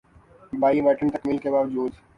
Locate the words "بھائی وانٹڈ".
0.53-1.11